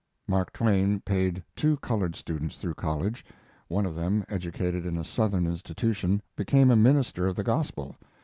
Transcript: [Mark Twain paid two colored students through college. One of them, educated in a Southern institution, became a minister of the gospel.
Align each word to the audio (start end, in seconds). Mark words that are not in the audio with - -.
[Mark 0.27 0.51
Twain 0.51 0.99
paid 1.01 1.43
two 1.55 1.77
colored 1.77 2.15
students 2.15 2.57
through 2.57 2.73
college. 2.73 3.23
One 3.67 3.85
of 3.85 3.93
them, 3.93 4.25
educated 4.29 4.83
in 4.83 4.97
a 4.97 5.03
Southern 5.05 5.45
institution, 5.45 6.23
became 6.35 6.71
a 6.71 6.75
minister 6.75 7.27
of 7.27 7.35
the 7.35 7.43
gospel. 7.43 7.95